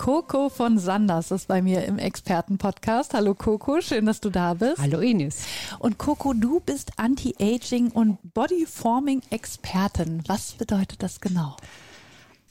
Coco 0.00 0.48
von 0.48 0.78
Sanders 0.78 1.30
ist 1.30 1.46
bei 1.48 1.60
mir 1.60 1.84
im 1.84 1.98
Expertenpodcast. 1.98 3.12
Hallo 3.12 3.34
Coco, 3.34 3.82
schön, 3.82 4.06
dass 4.06 4.18
du 4.18 4.30
da 4.30 4.54
bist. 4.54 4.78
Hallo 4.78 5.00
Ines. 5.00 5.44
Und 5.78 5.98
Coco, 5.98 6.32
du 6.32 6.58
bist 6.60 6.92
Anti-Aging 6.96 7.90
und 7.90 8.16
Bodyforming-Expertin. 8.32 10.22
Was 10.26 10.52
bedeutet 10.52 11.02
das 11.02 11.20
genau? 11.20 11.54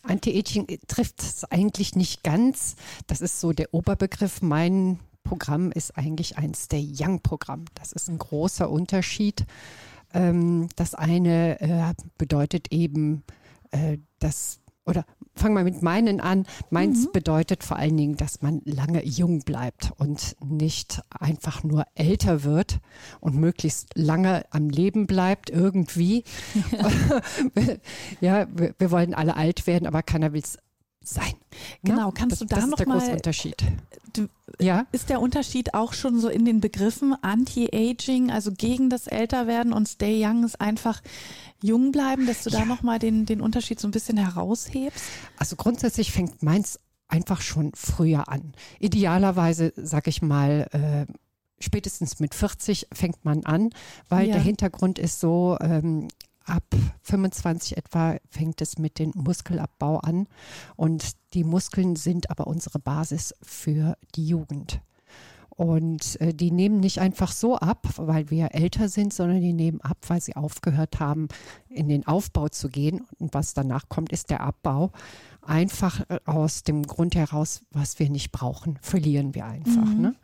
Anti-Aging 0.04 0.68
trifft 0.88 1.24
es 1.24 1.44
eigentlich 1.46 1.96
nicht 1.96 2.24
ganz. 2.24 2.76
Das 3.08 3.20
ist 3.20 3.40
so 3.40 3.52
der 3.52 3.74
Oberbegriff. 3.74 4.44
Mein 4.44 5.00
Programm 5.24 5.72
ist 5.72 5.98
eigentlich 5.98 6.38
ein 6.38 6.54
Stay 6.54 6.88
Young-Programm. 7.00 7.66
Das 7.74 7.94
ist 7.94 8.10
ein 8.10 8.20
großer 8.20 8.70
Unterschied. 8.70 9.48
Ähm, 10.14 10.70
das 10.76 10.94
eine 10.94 11.60
äh, 11.62 11.96
bedeutet 12.20 12.72
eben, 12.72 13.24
äh, 13.72 13.98
dass 14.20 14.59
oder 14.90 15.06
fangen 15.36 15.56
wir 15.56 15.64
mit 15.64 15.82
meinen 15.82 16.20
an. 16.20 16.46
Meins 16.70 17.08
mhm. 17.08 17.12
bedeutet 17.14 17.64
vor 17.64 17.78
allen 17.78 17.96
Dingen, 17.96 18.18
dass 18.18 18.42
man 18.42 18.62
lange 18.66 19.06
jung 19.06 19.42
bleibt 19.42 19.92
und 19.98 20.36
nicht 20.44 21.02
einfach 21.10 21.64
nur 21.64 21.86
älter 21.96 22.44
wird 22.44 22.80
und 23.22 23.36
möglichst 23.36 23.96
lange 23.96 24.44
am 24.52 24.70
Leben 24.70 25.08
bleibt 25.08 25.50
irgendwie. 25.50 26.24
Ja, 28.22 28.48
wir, 28.54 28.74
wir, 28.78 28.92
wollen 28.92 29.14
alle 29.14 29.36
alt 29.36 29.68
werden, 29.68 29.88
aber 29.88 30.04
keiner 30.04 30.34
will 30.34 30.42
es 30.42 30.58
sein. 31.10 31.34
Genau, 31.84 32.08
ja? 32.08 32.12
kannst 32.12 32.34
das, 32.34 32.40
du 32.40 32.46
da 32.46 32.56
das 32.58 32.66
noch 32.66 32.74
ist 32.74 32.80
der 32.80 32.88
mal, 32.88 33.00
große 33.00 33.12
Unterschied. 33.12 33.56
Du, 34.14 34.28
ja? 34.60 34.86
Ist 34.92 35.10
der 35.10 35.22
Unterschied 35.22 35.74
auch 35.74 35.94
schon 35.94 36.20
so 36.20 36.30
in 36.30 36.46
den 36.46 36.62
Begriffen 36.62 37.16
Anti-Aging, 37.22 38.32
also 38.32 38.52
gegen 38.52 38.90
das 38.90 39.08
Älterwerden 39.08 39.74
und 39.74 39.88
Stay 39.88 40.24
Young 40.26 40.44
ist 40.44 40.60
einfach 40.60 41.02
jung 41.62 41.92
bleiben, 41.92 42.26
dass 42.26 42.44
du 42.44 42.50
ja. 42.50 42.60
da 42.60 42.66
nochmal 42.66 43.00
den, 43.00 43.26
den 43.26 43.42
Unterschied 43.42 43.80
so 43.80 43.88
ein 43.88 43.92
bisschen 43.92 44.18
heraushebst? 44.18 45.04
Also 45.38 45.56
grundsätzlich 45.56 46.12
fängt 46.12 46.42
meins 46.44 46.80
einfach 47.08 47.42
schon 47.42 47.72
früher 47.76 48.30
an. 48.30 48.54
Idealerweise, 48.80 49.74
sag 49.76 50.08
ich 50.08 50.22
mal, 50.22 50.68
äh, 50.72 51.12
spätestens 51.60 52.20
mit 52.20 52.36
40 52.36 52.88
fängt 52.94 53.26
man 53.26 53.46
an, 53.46 53.72
weil 54.08 54.28
ja. 54.28 54.34
der 54.34 54.44
Hintergrund 54.44 55.00
ist 55.00 55.20
so, 55.20 55.58
ähm, 55.60 56.08
ab 56.50 56.64
25 57.04 57.78
etwa 57.78 58.18
fängt 58.30 58.62
es 58.62 58.78
mit 58.78 59.00
dem 59.00 59.12
Muskelabbau 59.16 59.98
an 59.98 60.28
und 60.76 61.14
die 61.34 61.44
Muskeln 61.44 61.96
sind 61.96 62.30
aber 62.30 62.48
unsere 62.48 62.80
Basis 62.80 63.34
für 63.42 63.96
die 64.16 64.28
Jugend. 64.28 64.82
Und 65.60 66.22
äh, 66.22 66.34
die 66.34 66.52
nehmen 66.52 66.80
nicht 66.80 67.00
einfach 67.00 67.34
so 67.34 67.58
ab, 67.58 67.86
weil 67.98 68.30
wir 68.30 68.56
älter 68.56 68.88
sind, 68.88 69.14
sondern 69.14 69.42
die 69.42 69.52
nehmen 69.52 69.82
ab, 69.82 69.98
weil 70.08 70.22
sie 70.22 70.38
aufgehört 70.38 71.02
haben, 71.02 71.28
in 71.68 71.90
den 71.90 72.08
Aufbau 72.08 72.48
zu 72.48 72.70
gehen. 72.70 73.06
Und 73.20 73.34
was 73.34 73.54
danach 73.56 73.90
kommt, 73.90 74.14
ist 74.14 74.30
der 74.30 74.40
Abbau. 74.40 74.94
Einfach 75.42 76.10
äh, 76.10 76.18
aus 76.24 76.64
dem 76.64 76.84
Grund 76.84 77.14
heraus, 77.16 77.62
was 77.72 78.00
wir 78.00 78.10
nicht 78.10 78.32
brauchen, 78.32 78.80
verlieren 78.82 79.36
wir 79.36 79.48
einfach. 79.48 79.84
Mhm. 79.84 80.02
Ne? 80.02 80.16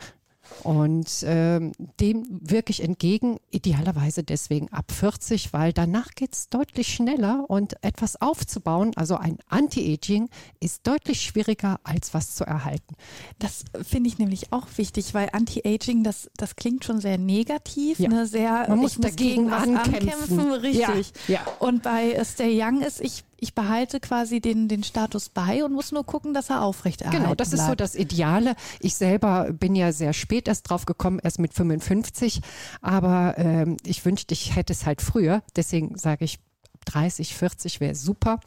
Und 0.63 1.23
ähm, 1.23 1.73
dem 1.99 2.25
wirklich 2.29 2.83
entgegen, 2.83 3.38
idealerweise 3.51 4.23
deswegen 4.23 4.71
ab 4.71 4.91
40, 4.91 5.53
weil 5.53 5.73
danach 5.73 6.09
geht 6.15 6.33
es 6.33 6.49
deutlich 6.49 6.93
schneller 6.93 7.45
und 7.47 7.75
etwas 7.83 8.21
aufzubauen, 8.21 8.91
also 8.95 9.15
ein 9.15 9.37
Anti-Aging, 9.49 10.29
ist 10.59 10.87
deutlich 10.87 11.21
schwieriger, 11.21 11.79
als 11.83 12.13
was 12.13 12.35
zu 12.35 12.43
erhalten. 12.45 12.95
Das 13.39 13.65
finde 13.83 14.09
ich 14.09 14.17
nämlich 14.17 14.52
auch 14.52 14.67
wichtig, 14.77 15.14
weil 15.14 15.30
Anti-Aging, 15.31 16.03
das, 16.03 16.30
das 16.37 16.55
klingt 16.55 16.83
schon 16.83 16.99
sehr 16.99 17.17
negativ, 17.17 17.99
ja. 17.99 18.09
ne? 18.09 18.25
sehr, 18.25 18.65
Man 18.70 18.80
muss 18.80 18.97
dagegen 18.97 19.43
muss 19.43 19.53
ankämpfen. 19.53 20.09
ankämpfen. 20.09 20.52
Richtig. 20.53 21.14
Ja. 21.27 21.36
Ja. 21.36 21.41
Und 21.59 21.83
bei 21.83 22.23
Stay 22.23 22.61
Young 22.61 22.81
ist, 22.81 23.02
ich 23.02 23.23
ich 23.37 23.53
behalte 23.53 23.99
quasi 23.99 24.39
den, 24.39 24.67
den 24.67 24.83
Status 24.83 25.29
bei 25.29 25.63
und 25.63 25.73
muss 25.73 25.91
nur 25.91 26.05
gucken, 26.05 26.33
dass 26.33 26.49
er 26.49 26.61
aufrechterhalten 26.61 27.23
Genau, 27.23 27.35
das 27.35 27.49
bleibt. 27.49 27.61
ist 27.61 27.67
so 27.67 27.75
das 27.75 27.95
Ideale. 27.95 28.55
Ich 28.79 28.95
selber 28.95 29.51
bin 29.51 29.75
ja 29.75 29.91
sehr 29.91 30.13
spät 30.13 30.47
erst 30.47 30.69
drauf 30.69 30.85
gekommen, 30.85 31.19
erst 31.21 31.39
mit 31.39 31.53
55, 31.53 32.41
aber 32.81 33.35
ähm, 33.37 33.77
ich 33.85 34.03
wünschte, 34.05 34.33
ich 34.33 34.55
hätte 34.55 34.73
es 34.73 34.85
halt 34.85 35.01
früher. 35.01 35.41
Deswegen 35.55 35.97
sage 35.97 36.25
ich, 36.25 36.39
30, 36.85 37.35
40 37.35 37.79
wäre 37.79 37.95
super. 37.95 38.39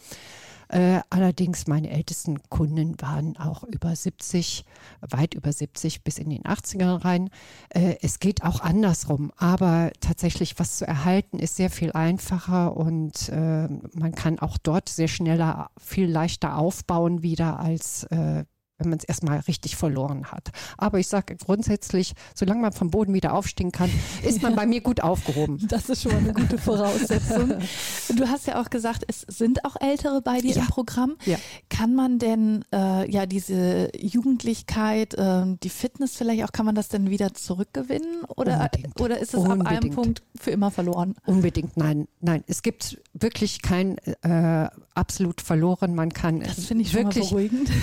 Äh, 0.69 1.01
allerdings 1.11 1.67
meine 1.67 1.91
ältesten 1.91 2.43
Kunden 2.51 3.01
waren 3.01 3.37
auch 3.37 3.63
über 3.65 3.95
70, 3.95 4.65
weit 5.01 5.35
über 5.35 5.53
70 5.53 6.05
bis 6.05 6.19
in 6.19 6.31
den 6.31 6.43
80er 6.43 7.05
rein. 7.05 7.31
Äh, 7.71 7.97
es 8.03 8.19
geht 8.19 8.43
auch 8.43 8.61
andersrum, 8.61 9.33
aber 9.37 9.91
tatsächlich 10.01 10.59
was 10.59 10.79
zu 10.79 10.87
erhalten 10.87 11.39
ist 11.39 11.57
sehr 11.57 11.71
viel 11.71 11.93
einfacher 11.93 12.77
und 12.77 13.29
äh, 13.31 13.69
man 13.95 14.13
kann 14.15 14.39
auch 14.39 14.59
dort 14.59 14.89
sehr 14.89 15.09
schneller, 15.09 15.71
viel 15.79 16.11
leichter 16.11 16.59
aufbauen 16.59 17.23
wieder 17.23 17.59
als 17.61 18.05
äh, 18.05 18.45
wenn 18.79 18.91
man 18.91 18.99
es 18.99 19.05
erstmal 19.05 19.41
richtig 19.41 19.77
verloren 19.77 20.31
hat. 20.31 20.51
Aber 20.77 20.99
ich 20.99 21.09
sage 21.09 21.37
grundsätzlich, 21.37 22.15
solange 22.35 22.63
man 22.63 22.73
vom 22.73 22.91
Boden 22.91 23.13
wieder 23.13 23.35
aufstehen 23.35 23.73
kann, 23.73 23.91
ist 24.23 24.43
man 24.43 24.55
bei 24.55 24.67
mir 24.67 24.81
gut 24.81 25.03
aufgehoben. 25.03 25.59
Das 25.69 25.89
ist 25.89 26.03
schon 26.03 26.13
mal 26.13 26.19
eine 26.19 26.33
gute 26.33 26.59
Voraussetzung. 26.59 27.55
Du 28.17 28.27
hast 28.27 28.47
ja 28.47 28.61
auch 28.61 28.71
gesagt, 28.71 29.05
es 29.07 29.21
sind 29.21 29.65
auch 29.65 29.77
Ältere 29.81 30.23
bei 30.23 30.41
dir 30.41 30.55
ja. 30.55 30.63
im 30.63 30.69
Programm. 30.69 31.17
Ja. 31.25 31.37
Kann 31.79 31.95
man 31.95 32.19
denn 32.19 32.65
äh, 32.73 33.09
ja 33.09 33.25
diese 33.27 33.89
Jugendlichkeit, 33.97 35.15
äh, 35.15 35.45
die 35.63 35.69
Fitness 35.69 36.17
vielleicht 36.17 36.43
auch, 36.43 36.51
kann 36.51 36.67
man 36.67 36.75
das 36.75 36.89
denn 36.89 37.09
wieder 37.09 37.35
zurückgewinnen 37.35 38.25
oder, 38.35 38.69
oder 38.99 39.21
ist 39.21 39.33
es 39.33 39.41
Unbedingt. 39.41 39.67
ab 39.69 39.73
einem 39.73 39.91
Punkt 39.91 40.23
für 40.35 40.51
immer 40.51 40.73
verloren? 40.73 41.15
Unbedingt, 41.25 41.77
nein, 41.77 42.09
nein. 42.21 42.43
Es 42.49 42.63
gibt 42.63 43.01
wirklich 43.13 43.63
kein 43.63 43.97
äh, 44.23 44.69
absolut 44.95 45.41
verloren. 45.41 45.95
Man 45.95 46.13
kann 46.13 46.41
das 46.41 46.69
ich 46.69 46.95
wirklich 46.95 47.33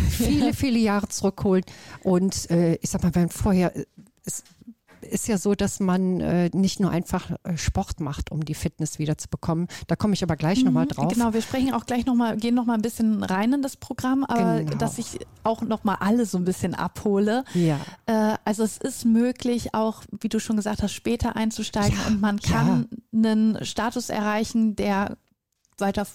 viele, 0.09 0.53
viele 0.53 0.79
Jahre 0.79 1.07
zurückholen. 1.07 1.63
Und 2.03 2.51
äh, 2.51 2.75
ich 2.81 2.89
sag 2.89 3.01
mal, 3.01 3.15
wenn 3.15 3.29
vorher, 3.29 3.71
es 4.25 4.43
ist 5.05 5.27
ja 5.27 5.37
so, 5.37 5.55
dass 5.55 5.79
man 5.79 6.19
äh, 6.19 6.49
nicht 6.53 6.79
nur 6.79 6.91
einfach 6.91 7.31
äh, 7.43 7.57
Sport 7.57 7.99
macht, 7.99 8.31
um 8.31 8.43
die 8.43 8.53
Fitness 8.53 8.99
wieder 8.99 9.17
zu 9.17 9.29
bekommen. 9.29 9.67
Da 9.87 9.95
komme 9.95 10.13
ich 10.13 10.23
aber 10.23 10.35
gleich 10.35 10.59
mhm, 10.59 10.65
nochmal 10.65 10.87
drauf. 10.87 11.13
Genau, 11.13 11.33
wir 11.33 11.41
sprechen 11.41 11.73
auch 11.73 11.85
gleich 11.85 12.05
nochmal, 12.05 12.37
gehen 12.37 12.55
nochmal 12.55 12.77
ein 12.77 12.81
bisschen 12.81 13.23
rein 13.23 13.53
in 13.53 13.61
das 13.61 13.77
Programm, 13.77 14.23
aber 14.23 14.63
genau. 14.63 14.77
dass 14.77 14.97
ich 14.97 15.19
auch 15.43 15.61
nochmal 15.61 15.97
alle 15.99 16.25
so 16.25 16.37
ein 16.37 16.45
bisschen 16.45 16.75
abhole. 16.75 17.43
Ja. 17.53 17.79
Äh, 18.05 18.37
also 18.45 18.63
es 18.63 18.77
ist 18.77 19.05
möglich, 19.05 19.73
auch, 19.73 20.03
wie 20.19 20.29
du 20.29 20.39
schon 20.39 20.55
gesagt 20.55 20.83
hast, 20.83 20.93
später 20.93 21.35
einzusteigen 21.35 21.97
ja, 21.97 22.07
und 22.07 22.21
man 22.21 22.39
kann 22.39 22.87
ja. 22.91 22.97
einen 23.31 23.65
Status 23.65 24.09
erreichen, 24.09 24.75
der 24.75 25.17
weiter 25.77 26.05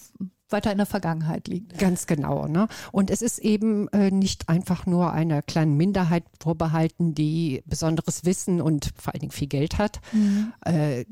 weiter 0.53 0.73
in 0.73 0.79
der 0.79 0.87
Vergangenheit 0.87 1.49
liegt. 1.49 1.79
Ganz 1.79 2.07
genau. 2.07 2.47
Ne? 2.47 2.69
Und 2.93 3.11
es 3.11 3.23
ist 3.23 3.39
eben 3.39 3.89
äh, 3.89 4.11
nicht 4.11 4.49
einfach 4.49 4.87
nur 4.87 5.13
einer 5.13 5.43
kleinen 5.43 5.77
Minderheit 5.77 6.25
vorbehalten, 6.41 7.15
die 7.15 7.63
besonderes 7.67 8.25
Wissen 8.25 8.61
und 8.61 8.93
vor 8.97 9.15
allen 9.15 9.21
Dingen 9.21 9.33
viel 9.33 9.49
Geld 9.49 9.79
hat. 9.79 10.01
Mhm. 10.13 10.53
Äh, 10.65 11.05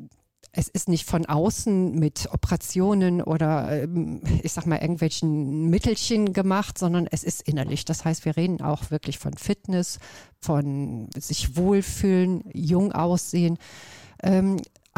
es 0.52 0.68
ist 0.68 0.88
nicht 0.88 1.08
von 1.08 1.26
außen 1.26 1.92
mit 1.92 2.28
Operationen 2.32 3.22
oder 3.22 3.82
ähm, 3.82 4.22
ich 4.42 4.52
sag 4.52 4.66
mal 4.66 4.78
irgendwelchen 4.78 5.68
Mittelchen 5.68 6.32
gemacht, 6.32 6.78
sondern 6.78 7.06
es 7.10 7.22
ist 7.22 7.42
innerlich. 7.42 7.84
Das 7.84 8.04
heißt, 8.04 8.24
wir 8.24 8.36
reden 8.36 8.60
auch 8.60 8.90
wirklich 8.90 9.18
von 9.18 9.34
Fitness, 9.34 9.98
von 10.40 11.08
sich 11.16 11.56
wohlfühlen, 11.56 12.42
jung 12.52 12.92
aussehen. 12.92 13.58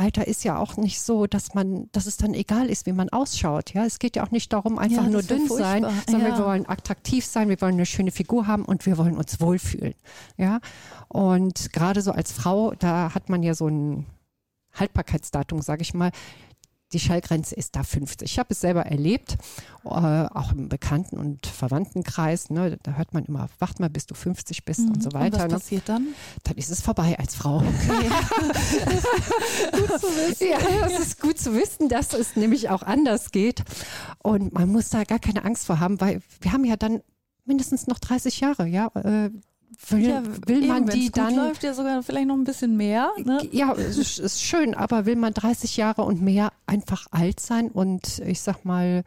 Alter 0.01 0.27
ist 0.27 0.45
ja 0.45 0.57
auch 0.57 0.79
nicht 0.79 1.01
so, 1.01 1.27
dass 1.27 1.53
man, 1.53 1.91
dass 1.93 2.07
es 2.07 2.17
dann 2.17 2.33
egal 2.33 2.71
ist, 2.71 2.87
wie 2.87 2.93
man 2.93 3.11
ausschaut. 3.11 3.75
Ja, 3.75 3.85
es 3.85 3.99
geht 3.99 4.17
ja 4.17 4.25
auch 4.25 4.31
nicht 4.31 4.51
darum, 4.51 4.79
einfach 4.79 5.05
ja, 5.05 5.11
nur 5.11 5.23
dünn 5.23 5.47
sein, 5.47 5.85
sondern 6.09 6.31
ja. 6.33 6.39
wir 6.39 6.47
wollen 6.47 6.67
attraktiv 6.67 7.27
sein, 7.27 7.51
wir 7.51 7.61
wollen 7.61 7.75
eine 7.75 7.85
schöne 7.85 8.11
Figur 8.11 8.47
haben 8.47 8.65
und 8.65 8.87
wir 8.87 8.97
wollen 8.97 9.19
uns 9.19 9.41
wohlfühlen. 9.41 9.95
Ja, 10.39 10.61
und 11.09 11.73
gerade 11.75 12.01
so 12.01 12.13
als 12.13 12.33
Frau, 12.33 12.73
da 12.79 13.15
hat 13.15 13.29
man 13.29 13.43
ja 13.43 13.55
so 13.55 13.69
ein 13.69 14.07
Haltbarkeitsdatum, 14.73 15.61
sage 15.61 15.83
ich 15.83 15.93
mal 15.93 16.13
die 16.93 17.01
Schallgrenze 17.01 17.55
ist 17.55 17.77
da 17.77 17.83
50. 17.83 18.31
Ich 18.31 18.39
habe 18.39 18.49
es 18.51 18.61
selber 18.61 18.87
erlebt, 18.87 19.37
äh, 19.85 19.89
auch 19.89 20.53
im 20.53 20.69
Bekannten- 20.69 21.19
und 21.19 21.47
Verwandtenkreis. 21.47 22.51
Ne, 22.51 22.79
da 22.83 22.93
hört 22.93 23.15
man 23.15 23.25
immer, 23.25 23.49
wacht 23.59 23.81
mal, 23.81 23.89
bis 23.89 24.07
du 24.07 24.15
50 24.15 24.65
bist 24.65 24.81
mhm. 24.81 24.93
und 24.93 25.03
so 25.03 25.13
weiter. 25.13 25.37
Und 25.37 25.45
was 25.45 25.53
ne? 25.53 25.59
passiert 25.59 25.89
dann? 25.89 26.09
Dann 26.45 26.57
ist 26.57 26.71
es 26.71 26.81
vorbei 26.81 27.19
als 27.19 27.35
Frau. 27.35 27.59
Okay. 27.59 27.69
gut 29.73 30.01
zu 30.01 30.07
wissen. 30.07 30.49
Ja, 30.49 30.87
es 30.87 30.99
ist 30.99 31.21
gut 31.21 31.39
zu 31.39 31.55
wissen, 31.55 31.89
dass 31.89 32.13
es 32.13 32.37
nämlich 32.37 32.71
auch 32.71 32.83
anders 32.83 33.31
geht. 33.31 33.63
Und 34.23 34.53
man 34.53 34.69
muss 34.69 34.89
da 34.89 35.05
gar 35.05 35.19
keine 35.19 35.45
Angst 35.45 35.67
vor 35.67 35.81
haben, 35.81 36.01
weil 36.01 36.23
wir 36.41 36.53
haben 36.53 36.65
ja 36.65 36.77
dann 36.77 37.03
mindestens 37.45 37.87
noch 37.87 37.99
30 37.99 38.41
Jahre, 38.41 38.67
ja. 38.67 38.91
Will, 39.89 40.09
ja, 40.09 40.23
will 40.47 40.67
man 40.67 40.89
eben, 40.89 40.91
die 40.91 41.11
dann. 41.11 41.35
läuft 41.35 41.63
ja 41.63 41.75
sogar 41.75 42.03
vielleicht 42.03 42.27
noch 42.27 42.35
ein 42.35 42.45
bisschen 42.45 42.77
mehr. 42.77 43.11
Ne? 43.25 43.49
Ja, 43.53 43.73
es 43.75 44.19
ist, 44.19 44.43
schön, 44.43 44.75
aber 44.75 45.07
will 45.07 45.17
man 45.17 45.33
30 45.33 45.77
Jahre 45.77 46.03
und 46.03 46.21
mehr 46.21 46.53
einfach 46.67 47.07
alt 47.11 47.41
sein 47.41 47.69
und 47.69 48.19
ich 48.21 48.41
sag 48.41 48.65
mal 48.65 49.05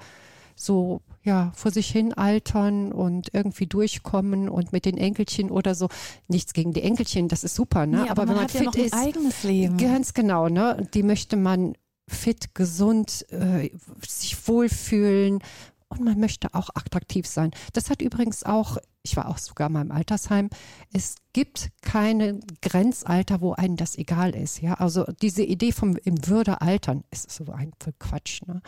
so 0.56 1.02
ja, 1.24 1.52
vor 1.56 1.72
sich 1.72 1.90
hin 1.90 2.14
altern 2.14 2.92
und 2.92 3.34
irgendwie 3.34 3.66
durchkommen 3.66 4.50
und 4.50 4.74
mit 4.74 4.86
den 4.86 4.98
Enkelchen 4.98 5.50
oder 5.50 5.74
so. 5.74 5.88
Nichts 6.28 6.54
gegen 6.54 6.74
die 6.74 6.82
Enkelchen, 6.82 7.30
das 7.30 7.46
ist 7.46 7.56
super, 7.56 7.86
ne? 7.86 8.04
Nee, 8.04 8.10
aber, 8.10 8.24
aber 8.24 8.30
wenn 8.30 8.36
man, 8.36 8.44
man 8.44 8.50
fit 8.50 8.62
ja 8.62 8.66
noch 8.66 8.76
ist, 8.76 8.94
eigenes 8.94 9.44
Leben. 9.44 9.78
Ganz 9.78 10.14
genau, 10.14 10.50
ne? 10.50 10.86
Die 10.94 11.04
möchte 11.04 11.38
man 11.38 11.76
fit, 12.10 12.54
gesund, 12.54 13.26
äh, 13.32 13.70
sich 14.06 14.48
wohlfühlen 14.48 15.40
und 15.88 16.02
man 16.02 16.20
möchte 16.20 16.54
auch 16.54 16.70
attraktiv 16.74 17.26
sein. 17.26 17.52
Das 17.72 17.90
hat 17.90 18.02
übrigens 18.02 18.44
auch, 18.44 18.78
ich 19.04 19.18
war 19.18 19.28
auch 19.30 19.38
sogar 19.38 19.70
mal 19.70 19.82
im 19.82 19.92
Altersheim, 19.92 20.50
es 20.94 21.16
gibt 21.34 21.72
keine 21.82 22.40
Grenzalter, 22.62 23.42
wo 23.42 23.52
einem 23.52 23.76
das 23.76 23.98
egal 23.98 24.34
ist. 24.34 24.62
Ja, 24.62 24.76
also 24.76 25.06
diese 25.22 25.44
Idee 25.44 25.74
vom 25.74 25.98
im 25.98 26.26
Würde 26.28 26.62
altern 26.62 27.04
ist 27.12 27.30
so 27.30 27.52
ein 27.52 27.72
Quatsch. 28.00 28.42
Ne? 28.48 28.62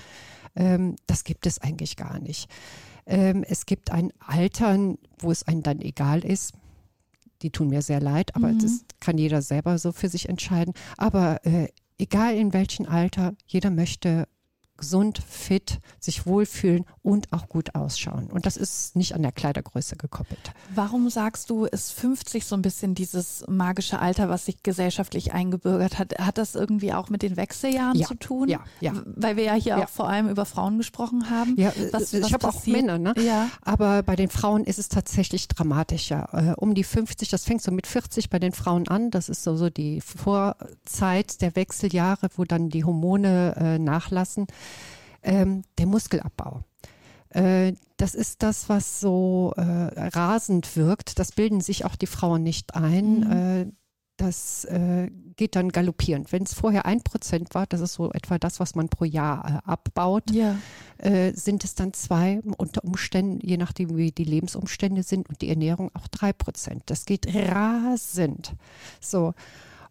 Ähm, 0.55 0.97
das 1.07 1.23
gibt 1.23 1.47
es 1.47 1.59
eigentlich 1.59 1.95
gar 1.95 2.19
nicht. 2.19 2.49
Ähm, 3.05 3.45
es 3.47 3.65
gibt 3.65 3.91
ein 3.91 4.11
Altern, 4.19 4.97
wo 5.19 5.31
es 5.31 5.43
einem 5.43 5.63
dann 5.63 5.79
egal 5.79 6.25
ist. 6.25 6.53
Die 7.41 7.51
tun 7.51 7.69
mir 7.69 7.81
sehr 7.81 8.01
leid, 8.01 8.35
aber 8.35 8.49
mhm. 8.49 8.59
das 8.59 8.85
kann 8.99 9.17
jeder 9.17 9.41
selber 9.41 9.77
so 9.77 9.93
für 9.93 10.09
sich 10.09 10.27
entscheiden. 10.27 10.73
Aber 10.97 11.45
äh, 11.45 11.69
egal 11.97 12.35
in 12.35 12.51
welchem 12.51 12.87
Alter, 12.87 13.35
jeder 13.45 13.69
möchte 13.71 14.27
gesund, 14.77 15.21
fit, 15.27 15.79
sich 15.99 16.25
wohlfühlen 16.25 16.85
und 17.01 17.31
auch 17.31 17.47
gut 17.47 17.75
ausschauen. 17.75 18.27
Und 18.31 18.45
das 18.45 18.57
ist 18.57 18.95
nicht 18.95 19.15
an 19.15 19.21
der 19.21 19.31
Kleidergröße 19.31 19.95
gekoppelt. 19.95 20.51
Warum 20.73 21.09
sagst 21.09 21.49
du, 21.49 21.65
ist 21.65 21.91
50 21.93 22.45
so 22.45 22.55
ein 22.55 22.61
bisschen 22.61 22.95
dieses 22.95 23.45
magische 23.47 23.99
Alter, 23.99 24.29
was 24.29 24.45
sich 24.45 24.63
gesellschaftlich 24.63 25.33
eingebürgert 25.33 25.97
hat? 25.97 26.19
Hat 26.19 26.37
das 26.37 26.55
irgendwie 26.55 26.93
auch 26.93 27.09
mit 27.09 27.21
den 27.21 27.37
Wechseljahren 27.37 27.97
ja, 27.97 28.07
zu 28.07 28.15
tun? 28.15 28.49
Ja, 28.49 28.59
ja. 28.81 28.93
Weil 29.05 29.37
wir 29.37 29.43
ja 29.43 29.53
hier 29.53 29.77
ja. 29.77 29.85
auch 29.85 29.89
vor 29.89 30.09
allem 30.09 30.29
über 30.29 30.45
Frauen 30.45 30.77
gesprochen 30.77 31.29
haben. 31.29 31.55
Ja, 31.57 31.71
was, 31.91 32.13
ich 32.13 32.33
habe 32.33 32.47
auch 32.47 32.65
Männer, 32.65 32.97
ne? 32.97 33.13
Ja. 33.17 33.49
Aber 33.61 34.03
bei 34.03 34.15
den 34.15 34.29
Frauen 34.29 34.65
ist 34.65 34.79
es 34.79 34.89
tatsächlich 34.89 35.47
dramatischer. 35.47 36.29
Äh, 36.33 36.53
um 36.57 36.75
die 36.75 36.83
50, 36.83 37.29
das 37.29 37.45
fängt 37.45 37.61
so 37.61 37.71
mit 37.71 37.87
40 37.87 38.29
bei 38.29 38.39
den 38.39 38.51
Frauen 38.51 38.87
an. 38.87 39.11
Das 39.11 39.29
ist 39.29 39.43
so, 39.43 39.55
so 39.55 39.69
die 39.69 40.01
Vorzeit 40.01 41.41
der 41.41 41.55
Wechseljahre, 41.55 42.29
wo 42.35 42.43
dann 42.43 42.69
die 42.69 42.83
Hormone 42.83 43.55
äh, 43.57 43.79
nachlassen 43.79 44.47
ähm, 45.25 45.63
der 45.77 45.87
Muskelabbau. 45.87 46.63
Äh, 47.29 47.73
das 47.97 48.15
ist 48.15 48.43
das, 48.43 48.69
was 48.69 48.99
so 48.99 49.53
äh, 49.57 49.61
rasend 49.61 50.75
wirkt. 50.77 51.19
Das 51.19 51.31
bilden 51.31 51.61
sich 51.61 51.85
auch 51.85 51.95
die 51.95 52.07
Frauen 52.07 52.43
nicht 52.43 52.75
ein. 52.75 53.19
Mhm. 53.19 53.31
Äh, 53.31 53.71
das 54.17 54.63
äh, 54.65 55.09
geht 55.35 55.57
dann 55.57 55.69
galoppierend. 55.69 56.31
Wenn 56.31 56.43
es 56.43 56.53
vorher 56.53 56.85
ein 56.85 57.01
Prozent 57.03 57.53
war, 57.53 57.65
das 57.67 57.81
ist 57.81 57.93
so 57.95 58.13
etwa 58.13 58.39
das, 58.39 58.61
was 58.61 58.73
man 58.73 58.87
pro 58.87 59.03
Jahr 59.03 59.61
äh, 59.65 59.69
abbaut, 59.69 60.31
ja. 60.31 60.57
Sind 61.33 61.65
es 61.65 61.75
dann 61.75 61.91
zwei, 61.91 62.39
unter 62.57 62.85
Umständen, 62.85 63.45
je 63.45 63.57
nachdem 63.57 63.97
wie 63.97 64.13
die 64.13 64.23
Lebensumstände 64.23 65.03
sind 65.03 65.27
und 65.27 65.41
die 65.41 65.49
Ernährung, 65.49 65.91
auch 65.93 66.07
drei 66.07 66.31
Prozent. 66.31 66.83
Das 66.85 67.05
geht 67.05 67.27
rasend. 67.35 68.53
So. 69.01 69.33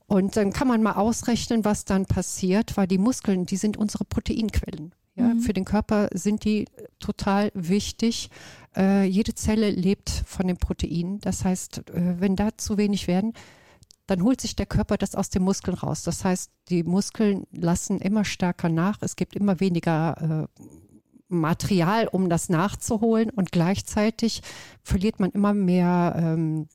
Und 0.06 0.34
dann 0.38 0.50
kann 0.54 0.66
man 0.66 0.82
mal 0.82 0.94
ausrechnen, 0.94 1.62
was 1.66 1.84
dann 1.84 2.06
passiert, 2.06 2.78
weil 2.78 2.86
die 2.86 2.96
Muskeln, 2.96 3.44
die 3.44 3.58
sind 3.58 3.76
unsere 3.76 4.06
Proteinquellen. 4.06 4.94
Ja, 5.16 5.34
mhm. 5.34 5.40
Für 5.40 5.52
den 5.52 5.64
Körper 5.64 6.08
sind 6.12 6.44
die 6.44 6.66
total 6.98 7.50
wichtig. 7.54 8.30
Äh, 8.76 9.04
jede 9.04 9.34
Zelle 9.34 9.70
lebt 9.70 10.10
von 10.10 10.48
den 10.48 10.56
Proteinen. 10.56 11.20
Das 11.20 11.44
heißt, 11.44 11.90
äh, 11.90 12.20
wenn 12.20 12.36
da 12.36 12.56
zu 12.56 12.78
wenig 12.78 13.06
werden, 13.06 13.32
dann 14.06 14.22
holt 14.22 14.40
sich 14.40 14.56
der 14.56 14.66
Körper 14.66 14.96
das 14.98 15.14
aus 15.14 15.30
den 15.30 15.42
Muskeln 15.42 15.76
raus. 15.76 16.02
Das 16.02 16.24
heißt, 16.24 16.50
die 16.68 16.82
Muskeln 16.82 17.46
lassen 17.52 18.00
immer 18.00 18.24
stärker 18.24 18.68
nach. 18.68 18.98
Es 19.00 19.16
gibt 19.16 19.34
immer 19.34 19.60
weniger 19.60 20.48
äh, 20.58 20.62
Material, 21.28 22.08
um 22.08 22.28
das 22.28 22.48
nachzuholen. 22.48 23.30
Und 23.30 23.52
gleichzeitig 23.52 24.42
verliert 24.82 25.20
man 25.20 25.30
immer 25.30 25.54
mehr 25.54 26.14
ähm, 26.18 26.68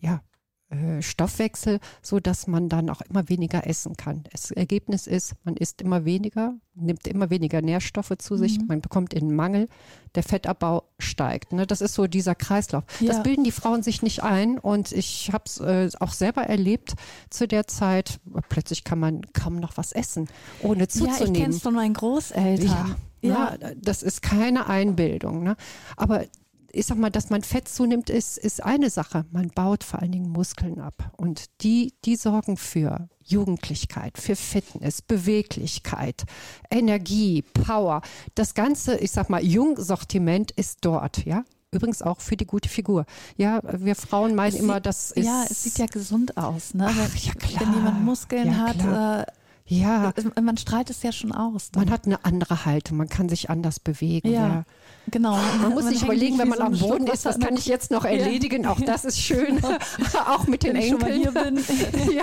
ja, 0.00 0.22
äh, 0.70 1.02
Stoffwechsel, 1.02 1.80
so 2.00 2.20
dass 2.20 2.46
man 2.46 2.68
dann 2.68 2.90
auch 2.90 3.00
immer 3.00 3.28
weniger 3.28 3.66
essen 3.66 3.96
kann. 3.96 4.22
Das 4.30 4.52
Ergebnis 4.52 5.08
ist, 5.08 5.34
man 5.42 5.56
isst 5.56 5.82
immer 5.82 6.04
weniger, 6.04 6.54
nimmt 6.76 7.08
immer 7.08 7.28
weniger 7.28 7.60
Nährstoffe 7.60 8.12
zu 8.18 8.36
sich, 8.36 8.58
mhm. 8.58 8.66
man 8.68 8.80
bekommt 8.80 9.12
in 9.12 9.34
Mangel, 9.34 9.68
der 10.14 10.22
Fettabbau 10.22 10.84
steigt. 11.00 11.52
Ne? 11.52 11.66
Das 11.66 11.80
ist 11.80 11.94
so 11.94 12.06
dieser 12.06 12.36
Kreislauf. 12.36 12.84
Ja. 13.00 13.08
Das 13.08 13.22
bilden 13.24 13.42
die 13.42 13.50
Frauen 13.50 13.82
sich 13.82 14.02
nicht 14.02 14.22
ein 14.22 14.58
und 14.58 14.92
ich 14.92 15.32
habe 15.32 15.44
es 15.46 15.58
äh, 15.58 15.90
auch 15.98 16.12
selber 16.12 16.42
erlebt 16.42 16.94
zu 17.30 17.48
der 17.48 17.66
Zeit. 17.66 18.20
Plötzlich 18.48 18.84
kann 18.84 19.00
man 19.00 19.22
kaum 19.32 19.56
noch 19.56 19.76
was 19.76 19.90
essen, 19.90 20.28
ohne 20.62 20.86
zuzunehmen. 20.86 21.18
Ja, 21.18 21.26
ich 21.26 21.32
kenne 21.32 21.54
es 21.54 21.62
von 21.62 21.74
meinen 21.74 21.94
Großeltern. 21.94 22.66
Ja. 22.66 22.96
Ja. 23.22 23.56
ja. 23.60 23.70
das 23.76 24.02
ist 24.04 24.22
keine 24.22 24.68
Einbildung. 24.68 25.42
Ne? 25.42 25.56
Aber 25.96 26.24
ich 26.72 26.86
sag 26.86 26.98
mal, 26.98 27.10
dass 27.10 27.30
man 27.30 27.42
Fett 27.42 27.68
zunimmt, 27.68 28.10
ist, 28.10 28.38
ist 28.38 28.62
eine 28.62 28.90
Sache. 28.90 29.24
Man 29.30 29.48
baut 29.48 29.84
vor 29.84 30.00
allen 30.00 30.12
Dingen 30.12 30.30
Muskeln 30.30 30.80
ab. 30.80 31.12
Und 31.16 31.44
die, 31.62 31.94
die 32.04 32.16
sorgen 32.16 32.56
für 32.56 33.08
Jugendlichkeit, 33.24 34.18
für 34.18 34.36
Fitness, 34.36 35.02
Beweglichkeit, 35.02 36.24
Energie, 36.70 37.42
Power. 37.42 38.02
Das 38.34 38.54
ganze, 38.54 38.96
ich 38.98 39.10
sag 39.10 39.30
mal, 39.30 39.44
Jungsortiment 39.44 40.50
ist 40.52 40.78
dort, 40.82 41.24
ja. 41.24 41.44
Übrigens 41.72 42.02
auch 42.02 42.20
für 42.20 42.36
die 42.36 42.46
gute 42.46 42.68
Figur. 42.68 43.06
Ja, 43.36 43.60
wir 43.62 43.94
Frauen 43.94 44.34
meinen 44.34 44.54
es 44.54 44.60
immer, 44.60 44.80
das 44.80 45.12
ist. 45.12 45.24
Ja, 45.24 45.44
es 45.48 45.62
sieht 45.62 45.78
ja 45.78 45.86
gesund 45.86 46.36
aus, 46.36 46.74
ne? 46.74 46.88
Ach, 46.90 47.16
ja, 47.16 47.32
klar. 47.34 47.62
Wenn 47.62 47.74
jemand 47.74 48.04
Muskeln 48.04 48.48
ja, 48.48 48.54
hat, 48.54 49.26
äh, 49.28 49.30
ja. 49.70 50.12
Man 50.40 50.56
strahlt 50.56 50.90
es 50.90 51.02
ja 51.02 51.12
schon 51.12 51.30
aus. 51.30 51.70
Dann. 51.70 51.84
Man 51.84 51.92
hat 51.92 52.04
eine 52.04 52.24
andere 52.24 52.64
Haltung, 52.64 52.96
man 52.96 53.08
kann 53.08 53.28
sich 53.28 53.50
anders 53.50 53.78
bewegen. 53.78 54.28
Ja. 54.28 54.48
ja. 54.48 54.64
Genau. 55.10 55.36
Man 55.62 55.70
muss 55.70 55.84
man 55.84 55.94
sich 55.94 56.02
überlegen, 56.02 56.38
wenn 56.38 56.48
man 56.48 56.58
so 56.58 56.64
am 56.64 56.78
Boden 56.78 57.06
ist, 57.06 57.24
was 57.24 57.38
kann 57.38 57.56
ich 57.56 57.66
jetzt 57.66 57.92
noch 57.92 58.04
erledigen? 58.04 58.64
Ja. 58.64 58.70
Auch 58.70 58.80
das 58.80 59.04
ist 59.04 59.20
schön. 59.20 59.60
auch 60.26 60.46
mit 60.48 60.64
den 60.64 60.74
wenn 60.74 60.82
Enkeln. 60.82 61.58
Ich 61.58 61.66
bin. 61.66 62.10
ja. 62.16 62.22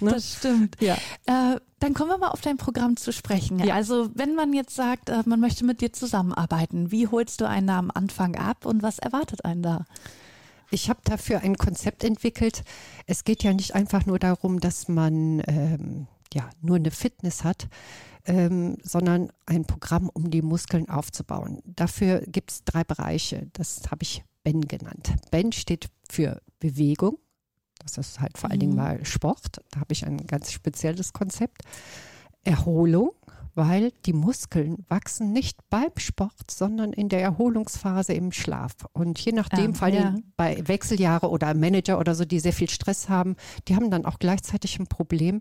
Ne? 0.00 0.10
Das 0.12 0.34
stimmt. 0.34 0.76
Ja. 0.78 0.96
Äh, 1.24 1.58
dann 1.78 1.94
kommen 1.94 2.10
wir 2.10 2.18
mal 2.18 2.28
auf 2.28 2.42
dein 2.42 2.58
Programm 2.58 2.98
zu 2.98 3.12
sprechen. 3.12 3.58
Ja. 3.60 3.74
Also 3.74 4.10
wenn 4.14 4.34
man 4.34 4.52
jetzt 4.52 4.76
sagt, 4.76 5.08
äh, 5.08 5.22
man 5.24 5.40
möchte 5.40 5.64
mit 5.64 5.80
dir 5.80 5.92
zusammenarbeiten, 5.94 6.90
wie 6.90 7.08
holst 7.08 7.40
du 7.40 7.48
einen 7.48 7.66
da 7.66 7.78
am 7.78 7.90
Anfang 7.92 8.36
ab 8.36 8.66
und 8.66 8.82
was 8.82 8.98
erwartet 8.98 9.46
einen 9.46 9.62
da? 9.62 9.86
Ich 10.70 10.90
habe 10.90 11.00
dafür 11.04 11.40
ein 11.40 11.56
Konzept 11.56 12.04
entwickelt. 12.04 12.62
Es 13.06 13.24
geht 13.24 13.42
ja 13.42 13.54
nicht 13.54 13.74
einfach 13.74 14.04
nur 14.04 14.18
darum, 14.18 14.60
dass 14.60 14.88
man 14.88 15.42
ähm, 15.46 16.08
ja, 16.34 16.48
nur 16.60 16.76
eine 16.76 16.90
Fitness 16.90 17.44
hat, 17.44 17.68
ähm, 18.24 18.76
sondern 18.82 19.30
ein 19.46 19.64
Programm, 19.64 20.08
um 20.12 20.30
die 20.30 20.42
Muskeln 20.42 20.88
aufzubauen. 20.88 21.62
Dafür 21.64 22.20
gibt 22.26 22.50
es 22.50 22.64
drei 22.64 22.84
Bereiche. 22.84 23.48
Das 23.52 23.82
habe 23.90 24.02
ich 24.02 24.24
Ben 24.42 24.60
genannt. 24.62 25.14
Ben 25.30 25.52
steht 25.52 25.88
für 26.08 26.40
Bewegung. 26.60 27.18
Das 27.78 27.98
ist 27.98 28.20
halt 28.20 28.38
vor 28.38 28.50
allen 28.50 28.60
Dingen 28.60 28.72
mhm. 28.72 28.78
mal 28.78 29.04
Sport. 29.04 29.60
Da 29.70 29.80
habe 29.80 29.92
ich 29.92 30.06
ein 30.06 30.26
ganz 30.26 30.50
spezielles 30.52 31.12
Konzept. 31.12 31.62
Erholung, 32.44 33.10
weil 33.54 33.92
die 34.04 34.12
Muskeln 34.12 34.84
wachsen 34.88 35.32
nicht 35.32 35.58
beim 35.68 35.90
Sport, 35.96 36.50
sondern 36.50 36.92
in 36.92 37.08
der 37.08 37.22
Erholungsphase 37.22 38.12
im 38.12 38.30
Schlaf. 38.30 38.74
Und 38.92 39.18
je 39.18 39.32
nachdem, 39.32 39.72
ja, 39.72 39.76
vor 39.76 39.86
allem 39.86 40.16
ja. 40.16 40.22
bei 40.36 40.68
Wechseljahre 40.68 41.28
oder 41.30 41.54
Manager 41.54 41.98
oder 41.98 42.14
so, 42.14 42.24
die 42.24 42.38
sehr 42.38 42.52
viel 42.52 42.70
Stress 42.70 43.08
haben, 43.08 43.34
die 43.66 43.74
haben 43.74 43.90
dann 43.90 44.04
auch 44.04 44.18
gleichzeitig 44.18 44.78
ein 44.78 44.86
Problem, 44.86 45.40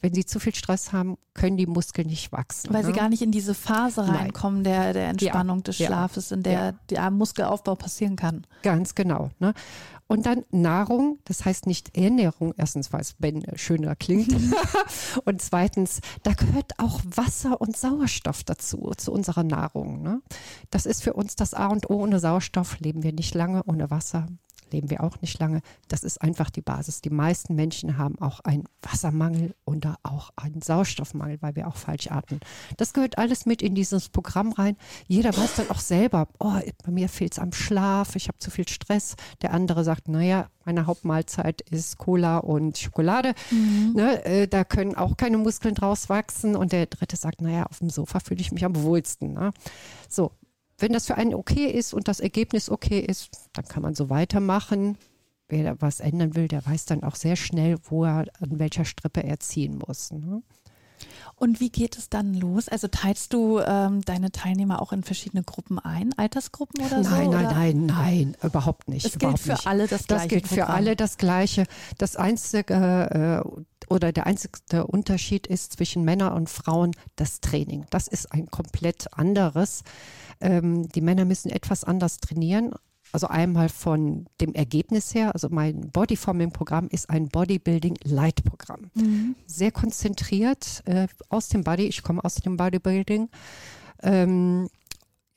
wenn 0.00 0.12
sie 0.12 0.24
zu 0.24 0.38
viel 0.38 0.54
Stress 0.54 0.92
haben, 0.92 1.16
können 1.32 1.56
die 1.56 1.66
Muskeln 1.66 2.08
nicht 2.08 2.30
wachsen. 2.30 2.72
Weil 2.72 2.82
ne? 2.82 2.88
sie 2.88 2.92
gar 2.92 3.08
nicht 3.08 3.22
in 3.22 3.32
diese 3.32 3.54
Phase 3.54 4.06
reinkommen 4.06 4.62
der, 4.62 4.92
der 4.92 5.08
Entspannung 5.08 5.58
ja, 5.58 5.62
des 5.62 5.76
Schlafes, 5.76 6.30
in 6.30 6.42
der 6.42 6.52
ja. 6.52 6.72
der 6.90 7.10
Muskelaufbau 7.10 7.74
passieren 7.74 8.16
kann. 8.16 8.46
Ganz 8.62 8.94
genau. 8.94 9.30
Ne? 9.38 9.54
Und 10.06 10.26
dann 10.26 10.44
Nahrung, 10.50 11.18
das 11.24 11.44
heißt 11.44 11.66
nicht 11.66 11.96
Ernährung, 11.96 12.52
erstens, 12.56 12.92
weil 12.92 13.00
es 13.00 13.14
Ben 13.14 13.42
schöner 13.56 13.96
klingt. 13.96 14.34
und 15.24 15.40
zweitens, 15.40 16.00
da 16.22 16.34
gehört 16.34 16.78
auch 16.78 17.00
Wasser 17.04 17.60
und 17.60 17.76
Sauerstoff 17.76 18.44
dazu, 18.44 18.92
zu 18.96 19.12
unserer 19.12 19.44
Nahrung. 19.44 20.02
Ne? 20.02 20.20
Das 20.70 20.84
ist 20.84 21.02
für 21.02 21.14
uns 21.14 21.36
das 21.36 21.54
A 21.54 21.68
und 21.68 21.88
O. 21.88 21.94
Ohne 22.04 22.20
Sauerstoff 22.20 22.78
leben 22.80 23.02
wir 23.02 23.14
nicht 23.14 23.34
lange, 23.34 23.62
ohne 23.64 23.90
Wasser 23.90 24.26
leben 24.74 24.90
wir 24.90 25.02
auch 25.02 25.20
nicht 25.20 25.38
lange. 25.38 25.60
Das 25.88 26.02
ist 26.02 26.20
einfach 26.20 26.50
die 26.50 26.60
Basis. 26.60 27.00
Die 27.00 27.10
meisten 27.10 27.54
Menschen 27.54 27.96
haben 27.96 28.18
auch 28.20 28.40
einen 28.40 28.64
Wassermangel 28.82 29.54
oder 29.64 29.98
auch 30.02 30.30
einen 30.36 30.60
Sauerstoffmangel, 30.60 31.38
weil 31.40 31.54
wir 31.54 31.68
auch 31.68 31.76
falsch 31.76 32.10
atmen. 32.10 32.40
Das 32.76 32.92
gehört 32.92 33.18
alles 33.18 33.46
mit 33.46 33.62
in 33.62 33.74
dieses 33.74 34.08
Programm 34.08 34.52
rein. 34.52 34.76
Jeder 35.06 35.36
weiß 35.36 35.56
dann 35.56 35.70
auch 35.70 35.78
selber, 35.78 36.28
oh, 36.38 36.58
bei 36.84 36.90
mir 36.90 37.08
fehlt 37.08 37.32
es 37.32 37.38
am 37.38 37.52
Schlaf, 37.52 38.16
ich 38.16 38.28
habe 38.28 38.38
zu 38.38 38.50
viel 38.50 38.68
Stress. 38.68 39.14
Der 39.42 39.54
andere 39.54 39.84
sagt, 39.84 40.08
naja, 40.08 40.48
meine 40.64 40.86
Hauptmahlzeit 40.86 41.60
ist 41.70 41.98
Cola 41.98 42.38
und 42.38 42.78
Schokolade. 42.78 43.34
Mhm. 43.50 43.92
Ne, 43.94 44.24
äh, 44.24 44.48
da 44.48 44.64
können 44.64 44.94
auch 44.94 45.16
keine 45.16 45.38
Muskeln 45.38 45.74
draus 45.74 46.08
wachsen. 46.08 46.56
Und 46.56 46.72
der 46.72 46.86
dritte 46.86 47.16
sagt, 47.16 47.40
naja, 47.40 47.66
auf 47.66 47.78
dem 47.78 47.90
Sofa 47.90 48.18
fühle 48.20 48.40
ich 48.40 48.50
mich 48.50 48.64
am 48.64 48.74
wohlsten. 48.82 49.34
Ne? 49.34 49.52
So, 50.08 50.32
wenn 50.78 50.92
das 50.92 51.06
für 51.06 51.16
einen 51.16 51.34
okay 51.34 51.66
ist 51.66 51.94
und 51.94 52.08
das 52.08 52.20
Ergebnis 52.20 52.68
okay 52.70 53.00
ist, 53.00 53.30
dann 53.52 53.64
kann 53.66 53.82
man 53.82 53.94
so 53.94 54.10
weitermachen. 54.10 54.98
Wer 55.48 55.80
was 55.80 56.00
ändern 56.00 56.34
will, 56.34 56.48
der 56.48 56.64
weiß 56.64 56.86
dann 56.86 57.02
auch 57.02 57.16
sehr 57.16 57.36
schnell, 57.36 57.76
wo 57.84 58.04
er 58.04 58.24
an 58.40 58.58
welcher 58.58 58.84
Strippe 58.84 59.22
er 59.22 59.38
ziehen 59.40 59.78
muss. 59.86 60.10
Ne? 60.10 60.42
Und 61.36 61.60
wie 61.60 61.70
geht 61.70 61.98
es 61.98 62.08
dann 62.08 62.34
los? 62.34 62.68
Also 62.68 62.88
teilst 62.88 63.32
du 63.32 63.58
ähm, 63.58 64.02
deine 64.02 64.30
Teilnehmer 64.30 64.80
auch 64.80 64.92
in 64.92 65.02
verschiedene 65.02 65.42
Gruppen 65.42 65.78
ein, 65.78 66.16
Altersgruppen 66.16 66.84
oder 66.84 67.02
nein, 67.02 67.04
so? 67.04 67.10
Nein, 67.10 67.28
oder? 67.28 67.42
nein, 67.42 67.86
nein, 67.86 68.36
überhaupt 68.42 68.88
nicht. 68.88 69.04
Es 69.04 69.18
gilt 69.18 69.38
für 69.38 69.52
nicht. 69.52 69.66
alle 69.66 69.88
das 69.88 70.06
Gleiche. 70.06 70.22
Das 70.22 70.28
gilt 70.28 70.48
für 70.48 70.54
Programm. 70.60 70.76
alle 70.76 70.96
das 70.96 71.16
Gleiche. 71.16 71.64
Das 71.98 72.16
einzige 72.16 73.44
äh, 73.44 73.92
oder 73.92 74.12
der 74.12 74.26
einzige 74.26 74.86
Unterschied 74.86 75.46
ist 75.46 75.72
zwischen 75.72 76.04
Männern 76.04 76.32
und 76.32 76.48
Frauen 76.48 76.92
das 77.16 77.40
Training. 77.40 77.86
Das 77.90 78.08
ist 78.08 78.32
ein 78.32 78.50
komplett 78.50 79.12
anderes. 79.12 79.82
Ähm, 80.40 80.88
die 80.88 81.00
Männer 81.00 81.24
müssen 81.24 81.50
etwas 81.50 81.84
anders 81.84 82.18
trainieren. 82.18 82.74
Also 83.14 83.28
einmal 83.28 83.68
von 83.68 84.26
dem 84.40 84.54
Ergebnis 84.54 85.14
her, 85.14 85.34
also 85.34 85.48
mein 85.48 85.92
Bodyforming-Programm 85.92 86.88
ist 86.90 87.08
ein 87.10 87.28
Bodybuilding-Light-Programm. 87.28 88.90
Mhm. 88.94 89.36
Sehr 89.46 89.70
konzentriert 89.70 90.82
äh, 90.86 91.06
aus 91.28 91.48
dem 91.48 91.62
Body, 91.62 91.84
ich 91.84 92.02
komme 92.02 92.24
aus 92.24 92.34
dem 92.34 92.56
Bodybuilding. 92.56 93.28
Ähm, 94.02 94.68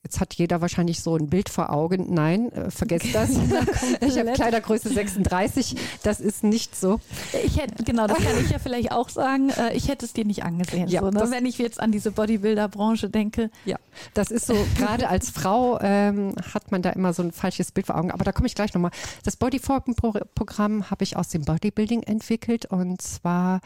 Jetzt 0.07 0.21
hat 0.21 0.35
jeder 0.35 0.61
wahrscheinlich 0.61 1.01
so 1.01 1.17
ein 1.17 1.27
Bild 1.27 1.49
vor 1.49 1.69
Augen. 1.69 2.13
Nein, 2.13 2.49
äh, 2.53 2.71
vergesst 2.71 3.13
das. 3.13 3.29
ich 3.99 4.17
habe 4.17 4.31
Kleidergröße 4.31 4.87
36. 4.87 5.75
Das 6.01 6.21
ist 6.21 6.45
nicht 6.45 6.77
so. 6.77 7.01
Ich 7.43 7.57
hätte, 7.57 7.83
genau, 7.83 8.07
das 8.07 8.17
kann 8.19 8.41
ich 8.41 8.49
ja 8.49 8.57
vielleicht 8.57 8.93
auch 8.93 9.09
sagen. 9.09 9.49
Äh, 9.49 9.75
ich 9.75 9.89
hätte 9.89 10.05
es 10.05 10.13
dir 10.13 10.23
nicht 10.23 10.45
angesehen. 10.45 10.87
Ja, 10.87 11.01
so, 11.01 11.09
ne? 11.09 11.27
Wenn 11.29 11.45
ich 11.45 11.57
jetzt 11.57 11.81
an 11.81 11.91
diese 11.91 12.11
Bodybuilder-Branche 12.11 13.09
denke. 13.09 13.51
Ja, 13.65 13.75
das 14.13 14.31
ist 14.31 14.47
so, 14.47 14.55
gerade 14.77 15.09
als 15.09 15.29
Frau 15.29 15.77
ähm, 15.81 16.35
hat 16.53 16.71
man 16.71 16.81
da 16.81 16.91
immer 16.91 17.11
so 17.11 17.21
ein 17.21 17.33
falsches 17.33 17.73
Bild 17.73 17.87
vor 17.87 17.97
Augen. 17.97 18.11
Aber 18.11 18.23
da 18.23 18.31
komme 18.31 18.47
ich 18.47 18.55
gleich 18.55 18.73
nochmal. 18.73 18.91
Das 19.25 19.35
Bodyforming-Programm 19.35 20.89
habe 20.89 21.03
ich 21.03 21.17
aus 21.17 21.27
dem 21.27 21.43
Bodybuilding 21.43 22.03
entwickelt. 22.03 22.65
Und 22.67 23.01
zwar 23.01 23.59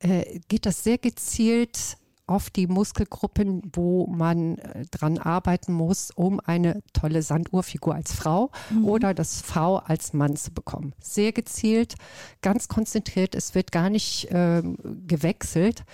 äh, 0.00 0.40
geht 0.48 0.66
das 0.66 0.84
sehr 0.84 0.98
gezielt 0.98 1.96
auf 2.26 2.50
die 2.50 2.66
Muskelgruppen, 2.66 3.62
wo 3.72 4.06
man 4.06 4.58
äh, 4.58 4.84
dran 4.90 5.18
arbeiten 5.18 5.72
muss, 5.72 6.10
um 6.10 6.40
eine 6.40 6.82
tolle 6.92 7.22
Sanduhrfigur 7.22 7.94
als 7.94 8.12
Frau 8.12 8.50
mhm. 8.70 8.84
oder 8.84 9.14
das 9.14 9.40
V 9.40 9.78
als 9.78 10.12
Mann 10.12 10.36
zu 10.36 10.52
bekommen. 10.52 10.92
Sehr 11.00 11.32
gezielt, 11.32 11.94
ganz 12.42 12.68
konzentriert. 12.68 13.34
Es 13.34 13.54
wird 13.54 13.70
gar 13.70 13.90
nicht 13.90 14.30
äh, 14.30 14.62
gewechselt 15.06 15.84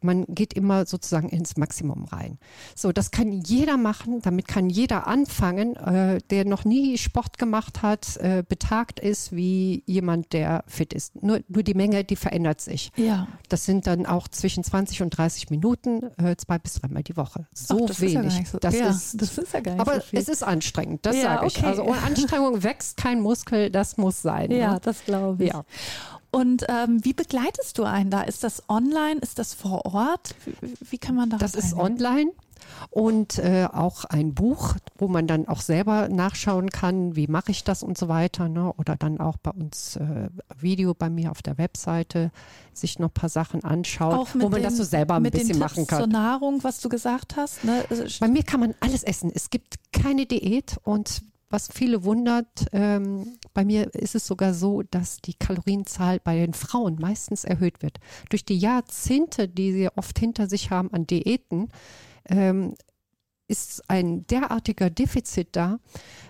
man 0.00 0.24
geht 0.28 0.54
immer 0.54 0.86
sozusagen 0.86 1.28
ins 1.28 1.56
Maximum 1.56 2.04
rein. 2.04 2.38
So, 2.74 2.92
das 2.92 3.10
kann 3.10 3.32
jeder 3.32 3.76
machen, 3.76 4.20
damit 4.22 4.48
kann 4.48 4.70
jeder 4.70 5.06
anfangen, 5.06 5.76
äh, 5.76 6.18
der 6.30 6.44
noch 6.44 6.64
nie 6.64 6.98
Sport 6.98 7.38
gemacht 7.38 7.82
hat, 7.82 8.16
äh, 8.18 8.44
betagt 8.48 9.00
ist 9.00 9.32
wie 9.32 9.82
jemand, 9.86 10.32
der 10.32 10.64
fit 10.66 10.92
ist. 10.92 11.22
Nur, 11.22 11.40
nur 11.48 11.62
die 11.62 11.74
Menge, 11.74 12.04
die 12.04 12.16
verändert 12.16 12.60
sich. 12.60 12.90
Ja. 12.96 13.28
Das 13.48 13.64
sind 13.64 13.86
dann 13.86 14.06
auch 14.06 14.28
zwischen 14.28 14.64
20 14.64 15.02
und 15.02 15.10
30 15.10 15.50
Minuten, 15.50 16.10
äh, 16.18 16.36
zwei 16.36 16.58
bis 16.58 16.74
dreimal 16.74 17.02
die 17.02 17.16
Woche. 17.16 17.46
So 17.52 17.80
Ach, 17.82 17.86
das 17.86 18.00
wenig. 18.00 18.26
Ist 18.26 18.38
ja 18.38 18.44
so, 18.44 18.58
das, 18.58 18.74
ja, 18.74 18.88
ist, 18.88 19.20
das 19.20 19.38
ist 19.38 19.52
ja 19.52 19.60
gar 19.60 19.72
nicht 19.72 19.80
Aber 19.80 19.94
so 19.96 20.00
viel. 20.00 20.18
es 20.18 20.28
ist 20.28 20.42
anstrengend, 20.42 21.04
das 21.06 21.16
ja, 21.16 21.22
sage 21.22 21.46
ich. 21.46 21.58
Okay. 21.58 21.66
Also 21.66 21.82
ohne 21.82 22.02
Anstrengung 22.02 22.62
wächst 22.62 22.96
kein 22.96 23.20
Muskel, 23.20 23.70
das 23.70 23.96
muss 23.96 24.22
sein. 24.22 24.50
Ja, 24.50 24.74
ne? 24.74 24.80
das 24.82 25.04
glaube 25.04 25.44
ich. 25.44 25.52
Ja. 25.52 25.64
Und 26.30 26.64
ähm, 26.68 27.04
wie 27.04 27.14
begleitest 27.14 27.78
du 27.78 27.84
einen 27.84 28.10
da? 28.10 28.22
Ist 28.22 28.44
das 28.44 28.68
online? 28.68 29.20
Ist 29.20 29.38
das 29.38 29.54
vor 29.54 29.86
Ort? 29.86 30.34
Wie, 30.44 30.74
wie 30.90 30.98
kann 30.98 31.14
man 31.14 31.30
da? 31.30 31.38
Das 31.38 31.54
ist 31.54 31.74
online 31.74 32.32
und 32.90 33.38
äh, 33.38 33.66
auch 33.72 34.04
ein 34.04 34.34
Buch, 34.34 34.74
wo 34.96 35.08
man 35.08 35.26
dann 35.26 35.48
auch 35.48 35.60
selber 35.60 36.08
nachschauen 36.08 36.70
kann, 36.70 37.16
wie 37.16 37.26
mache 37.26 37.50
ich 37.50 37.64
das 37.64 37.82
und 37.82 37.98
so 37.98 38.08
weiter. 38.08 38.48
Ne? 38.48 38.72
Oder 38.74 38.96
dann 38.96 39.20
auch 39.20 39.36
bei 39.36 39.50
uns 39.50 39.96
äh, 39.96 40.28
Video 40.58 40.94
bei 40.94 41.10
mir 41.10 41.30
auf 41.30 41.42
der 41.42 41.58
Webseite 41.58 42.30
sich 42.72 42.98
noch 42.98 43.08
ein 43.08 43.14
paar 43.14 43.28
Sachen 43.28 43.64
anschaut, 43.64 44.28
wo 44.34 44.48
man 44.48 44.60
den, 44.60 44.62
das 44.62 44.76
so 44.76 44.84
selber 44.84 45.14
ein 45.14 45.22
bisschen 45.24 45.58
machen 45.58 45.86
kann. 45.86 45.98
Zur 45.98 46.06
Nahrung, 46.08 46.62
was 46.64 46.80
du 46.80 46.88
gesagt 46.88 47.36
hast. 47.36 47.64
Ne? 47.64 47.84
Bei 48.20 48.28
mir 48.28 48.42
kann 48.42 48.60
man 48.60 48.74
alles 48.80 49.02
essen. 49.02 49.30
Es 49.34 49.50
gibt 49.50 49.92
keine 49.92 50.26
Diät 50.26 50.78
und 50.84 51.22
was 51.50 51.68
viele 51.72 52.04
wundert, 52.04 52.66
ähm, 52.72 53.38
bei 53.58 53.64
mir 53.64 53.92
ist 53.92 54.14
es 54.14 54.24
sogar 54.24 54.54
so, 54.54 54.84
dass 54.84 55.16
die 55.16 55.34
Kalorienzahl 55.34 56.20
bei 56.20 56.36
den 56.36 56.54
Frauen 56.54 56.94
meistens 57.00 57.42
erhöht 57.42 57.82
wird. 57.82 57.98
Durch 58.28 58.44
die 58.44 58.56
Jahrzehnte, 58.56 59.48
die 59.48 59.72
sie 59.72 59.88
oft 59.96 60.16
hinter 60.16 60.48
sich 60.48 60.70
haben 60.70 60.92
an 60.92 61.08
Diäten, 61.08 61.68
ähm, 62.26 62.76
ist 63.48 63.82
ein 63.90 64.24
derartiger 64.28 64.90
Defizit 64.90 65.48
da, 65.56 65.80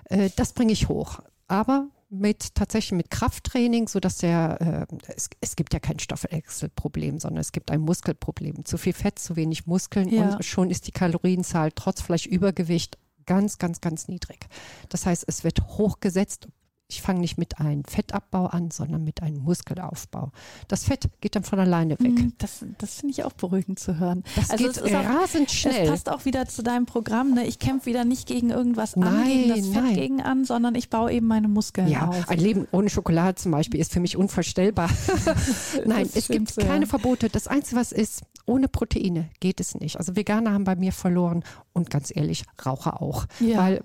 äh, 0.05 0.31
das 0.37 0.55
bringe 0.55 0.73
ich 0.73 0.89
hoch. 0.89 1.19
Aber 1.49 1.89
mit 2.09 2.55
tatsächlich 2.55 2.97
mit 2.97 3.11
Krafttraining, 3.11 3.89
so 3.89 4.01
dass 4.01 4.17
der 4.17 4.87
äh, 4.91 4.97
es, 5.15 5.29
es, 5.43 5.55
gibt 5.55 5.75
ja 5.75 5.81
kein 5.81 5.99
Stoffwechselproblem, 5.99 7.19
sondern 7.19 7.43
es 7.43 7.53
gibt 7.53 7.71
ein 7.71 7.83
Muskelproblem. 7.83 8.65
Zu 8.65 8.79
viel 8.79 8.95
Fett, 8.95 9.19
zu 9.19 9.37
wenig 9.37 9.67
Muskeln 9.67 10.09
ja. 10.09 10.31
und 10.31 10.45
schon 10.47 10.71
ist 10.71 10.87
die 10.87 10.93
Kalorienzahl 10.93 11.73
trotz 11.75 12.01
vielleicht 12.01 12.25
Übergewicht 12.25 12.97
ganz, 13.27 13.59
ganz, 13.59 13.83
ganz 13.83 14.09
niedrig. 14.09 14.47
Das 14.89 15.05
heißt, 15.05 15.25
es 15.27 15.45
wird 15.45 15.61
hochgesetzt. 15.63 16.49
Ich 16.91 17.03
fange 17.03 17.21
nicht 17.21 17.37
mit 17.37 17.61
einem 17.61 17.85
Fettabbau 17.85 18.47
an, 18.47 18.71
sondern 18.71 19.05
mit 19.05 19.23
einem 19.23 19.43
Muskelaufbau. 19.43 20.33
Das 20.69 20.85
Fett 20.85 21.11
geht 21.21 21.37
dann 21.37 21.45
von 21.45 21.61
alleine 21.61 22.01
weg. 22.01 22.13
Mm, 22.13 22.33
das, 22.39 22.65
das 22.79 22.95
finde 22.95 23.13
ich 23.13 23.25
auch 23.25 23.35
beruhigend 23.35 23.79
zu 23.79 23.99
hören. 23.99 24.25
Das 24.37 24.49
also 24.49 24.65
geht 24.65 24.95
rasend 24.95 25.51
schnell. 25.51 25.83
Es 25.85 25.91
passt 25.91 26.09
auch 26.09 26.25
wieder 26.25 26.49
zu 26.49 26.63
deinem 26.63 26.87
Programm. 26.87 27.35
Ne? 27.35 27.47
Ich 27.47 27.59
kämpfe 27.59 27.87
wieder 27.91 28.07
nicht 28.07 28.27
gegen 28.27 28.49
irgendwas 28.49 28.97
nein, 28.97 29.15
an, 29.15 29.27
gegen 29.27 29.49
das 29.51 29.67
Fett 29.67 29.83
nein. 29.83 29.95
gegen 29.97 30.23
an, 30.23 30.47
sondern 30.47 30.75
ich 30.77 30.89
baue 30.89 31.13
eben 31.13 31.27
meine 31.27 31.49
Muskeln 31.49 31.89
ja, 31.89 32.07
auf. 32.07 32.27
Ein 32.31 32.39
Leben 32.39 32.67
ohne 32.73 32.89
Schokolade 32.89 33.35
zum 33.35 33.53
Beispiel 33.53 33.81
ist 33.81 33.93
für 33.93 34.01
mich 34.01 34.17
unvorstellbar. 34.17 34.89
nein, 35.85 36.09
es 36.15 36.29
gibt 36.29 36.51
so, 36.51 36.63
keine 36.63 36.87
ja. 36.87 36.89
Verbote. 36.89 37.29
Das 37.29 37.49
Einzige, 37.49 37.79
was 37.79 37.93
ist, 37.93 38.23
ohne 38.47 38.67
Proteine 38.67 39.29
geht 39.41 39.61
es 39.61 39.75
nicht. 39.75 39.99
Also 39.99 40.17
Veganer 40.17 40.53
haben 40.53 40.65
bei 40.65 40.75
mir 40.75 40.93
verloren 40.93 41.45
und 41.75 41.91
ganz 41.91 42.11
ehrlich, 42.17 42.45
Raucher 42.65 43.03
auch. 43.03 43.27
Ja. 43.41 43.59
Weil 43.59 43.83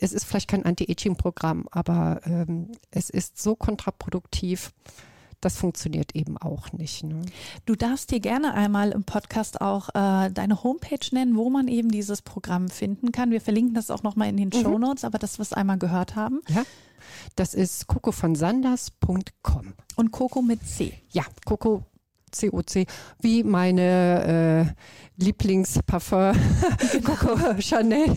es 0.00 0.12
ist 0.12 0.24
vielleicht 0.24 0.48
kein 0.48 0.64
Anti-Aging-Programm, 0.64 1.66
aber 1.70 2.20
ähm, 2.24 2.72
es 2.90 3.10
ist 3.10 3.40
so 3.40 3.54
kontraproduktiv. 3.56 4.72
Das 5.40 5.56
funktioniert 5.56 6.14
eben 6.14 6.36
auch 6.36 6.70
nicht. 6.72 7.02
Ne? 7.02 7.22
Du 7.64 7.74
darfst 7.74 8.10
dir 8.10 8.20
gerne 8.20 8.52
einmal 8.52 8.92
im 8.92 9.04
Podcast 9.04 9.62
auch 9.62 9.88
äh, 9.90 10.30
deine 10.30 10.62
Homepage 10.62 10.98
nennen, 11.12 11.34
wo 11.34 11.48
man 11.48 11.66
eben 11.66 11.90
dieses 11.90 12.20
Programm 12.20 12.68
finden 12.68 13.10
kann. 13.10 13.30
Wir 13.30 13.40
verlinken 13.40 13.74
das 13.74 13.90
auch 13.90 14.02
nochmal 14.02 14.28
in 14.28 14.36
den 14.36 14.48
mhm. 14.48 14.62
Show 14.62 14.78
Notes, 14.78 15.02
aber 15.02 15.18
dass 15.18 15.38
wir 15.38 15.42
es 15.42 15.54
einmal 15.54 15.78
gehört 15.78 16.14
haben. 16.14 16.42
Ja. 16.48 16.64
Das 17.36 17.54
ist 17.54 17.86
cocovonsanders.com. 17.86 19.72
Und 19.96 20.10
Coco 20.10 20.42
mit 20.42 20.66
C. 20.66 20.92
Ja, 21.10 21.24
Coco 21.46 21.84
COC, 22.30 22.86
wie 23.20 23.44
meine 23.44 24.74
äh, 24.76 25.22
Lieblingsparfum 25.22 26.32
Coco 27.04 27.60
Chanel. 27.60 28.16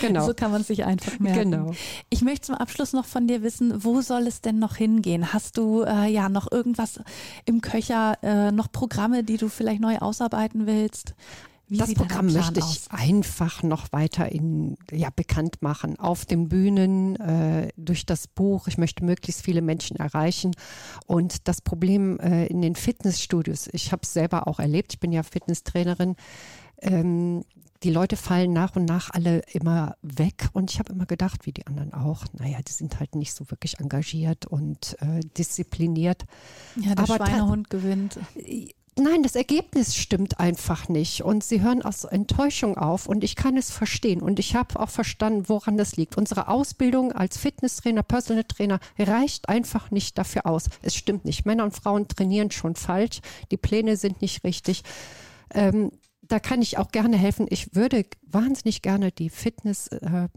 Genau. 0.00 0.26
So 0.26 0.34
kann 0.34 0.50
man 0.50 0.64
sich 0.64 0.84
einfach 0.84 1.18
merken. 1.18 1.50
Genau. 1.50 1.72
Ich 2.08 2.22
möchte 2.22 2.46
zum 2.46 2.54
Abschluss 2.56 2.92
noch 2.92 3.04
von 3.04 3.26
dir 3.26 3.42
wissen, 3.42 3.84
wo 3.84 4.00
soll 4.00 4.26
es 4.26 4.40
denn 4.40 4.58
noch 4.58 4.76
hingehen? 4.76 5.32
Hast 5.32 5.56
du 5.56 5.82
äh, 5.82 6.10
ja 6.10 6.28
noch 6.28 6.50
irgendwas 6.50 7.00
im 7.44 7.60
Köcher, 7.60 8.18
äh, 8.22 8.50
noch 8.50 8.72
Programme, 8.72 9.22
die 9.22 9.36
du 9.36 9.48
vielleicht 9.48 9.80
neu 9.80 9.98
ausarbeiten 9.98 10.66
willst? 10.66 11.14
Wie 11.70 11.76
das 11.76 11.94
Programm 11.94 12.26
möchte 12.32 12.58
ich 12.58 12.64
aus? 12.64 12.86
einfach 12.90 13.62
noch 13.62 13.92
weiter 13.92 14.30
in, 14.30 14.76
ja, 14.90 15.08
bekannt 15.14 15.62
machen. 15.62 16.00
Auf 16.00 16.24
den 16.24 16.48
Bühnen, 16.48 17.14
äh, 17.14 17.68
durch 17.76 18.04
das 18.04 18.26
Buch. 18.26 18.66
Ich 18.66 18.76
möchte 18.76 19.04
möglichst 19.04 19.42
viele 19.42 19.62
Menschen 19.62 19.96
erreichen. 19.96 20.50
Und 21.06 21.46
das 21.46 21.60
Problem 21.60 22.18
äh, 22.18 22.46
in 22.46 22.60
den 22.60 22.74
Fitnessstudios, 22.74 23.68
ich 23.72 23.92
habe 23.92 24.02
es 24.02 24.12
selber 24.12 24.48
auch 24.48 24.58
erlebt, 24.58 24.94
ich 24.94 24.98
bin 24.98 25.12
ja 25.12 25.22
Fitnesstrainerin, 25.22 26.16
ähm, 26.82 27.44
die 27.84 27.90
Leute 27.90 28.16
fallen 28.16 28.52
nach 28.52 28.74
und 28.74 28.84
nach 28.84 29.10
alle 29.10 29.38
immer 29.52 29.94
weg. 30.02 30.48
Und 30.52 30.72
ich 30.72 30.80
habe 30.80 30.92
immer 30.92 31.06
gedacht, 31.06 31.46
wie 31.46 31.52
die 31.52 31.68
anderen 31.68 31.94
auch, 31.94 32.24
naja, 32.32 32.58
die 32.66 32.72
sind 32.72 32.98
halt 32.98 33.14
nicht 33.14 33.32
so 33.32 33.48
wirklich 33.50 33.78
engagiert 33.78 34.44
und 34.44 34.96
äh, 35.00 35.20
diszipliniert. 35.38 36.24
Ja, 36.74 36.96
der 36.96 37.04
Aber 37.04 37.16
Schweinehund 37.16 37.70
gewinnt. 37.70 38.18
Nein, 38.96 39.22
das 39.22 39.36
Ergebnis 39.36 39.96
stimmt 39.96 40.40
einfach 40.40 40.88
nicht. 40.88 41.22
Und 41.22 41.44
sie 41.44 41.62
hören 41.62 41.82
aus 41.82 42.04
Enttäuschung 42.04 42.76
auf. 42.76 43.06
Und 43.06 43.24
ich 43.24 43.36
kann 43.36 43.56
es 43.56 43.70
verstehen. 43.70 44.20
Und 44.20 44.38
ich 44.38 44.54
habe 44.54 44.78
auch 44.78 44.90
verstanden, 44.90 45.48
woran 45.48 45.76
das 45.76 45.96
liegt. 45.96 46.18
Unsere 46.18 46.48
Ausbildung 46.48 47.12
als 47.12 47.38
Fitnesstrainer, 47.38 48.02
Personal 48.02 48.44
Trainer 48.44 48.80
reicht 48.98 49.48
einfach 49.48 49.90
nicht 49.90 50.18
dafür 50.18 50.46
aus. 50.46 50.68
Es 50.82 50.96
stimmt 50.96 51.24
nicht. 51.24 51.46
Männer 51.46 51.64
und 51.64 51.74
Frauen 51.74 52.08
trainieren 52.08 52.50
schon 52.50 52.74
falsch. 52.74 53.20
Die 53.50 53.56
Pläne 53.56 53.96
sind 53.96 54.20
nicht 54.22 54.44
richtig. 54.44 54.82
Ähm, 55.54 55.92
da 56.22 56.38
kann 56.38 56.62
ich 56.62 56.78
auch 56.78 56.90
gerne 56.90 57.16
helfen. 57.16 57.46
Ich 57.50 57.74
würde 57.74 58.04
wahnsinnig 58.22 58.82
gerne 58.82 59.12
die 59.12 59.30
Fitness 59.30 59.88
äh, 59.88 60.28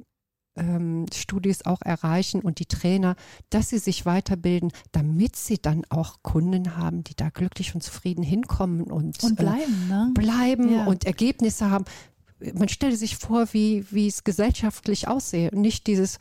ähm, 0.56 1.06
Studis 1.14 1.66
auch 1.66 1.82
erreichen 1.82 2.42
und 2.42 2.60
die 2.60 2.66
Trainer, 2.66 3.16
dass 3.50 3.70
sie 3.70 3.80
sich 3.80 4.06
weiterbilden, 4.06 4.72
damit 4.92 5.36
sie 5.36 5.62
dann 5.62 5.84
auch 5.90 6.18
Kunden 6.22 6.78
haben, 6.78 7.04
die 7.04 7.16
da 7.16 7.30
glücklich 7.30 7.74
und 7.76 7.82
zufrieden 7.82 8.24
hinkommen 8.24 8.84
und, 8.84 9.24
und 9.24 9.36
bleiben, 9.36 9.90
äh, 9.90 9.94
ne? 9.94 10.12
bleiben 10.14 10.74
ja. 10.74 10.86
und 10.86 11.06
Ergebnisse 11.06 11.70
haben 11.70 11.86
man 12.54 12.68
stelle 12.68 12.96
sich 12.96 13.16
vor, 13.16 13.54
wie, 13.54 13.86
wie 13.92 14.08
es 14.08 14.24
gesellschaftlich 14.26 15.08
aussehe. 15.08 15.50
Nicht 15.54 15.88
dieses, 15.88 16.18